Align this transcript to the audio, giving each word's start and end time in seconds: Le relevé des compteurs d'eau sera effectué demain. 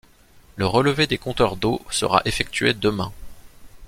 Le 0.55 0.65
relevé 0.65 1.05
des 1.05 1.19
compteurs 1.19 1.57
d'eau 1.57 1.79
sera 1.91 2.23
effectué 2.25 2.73
demain. 2.73 3.13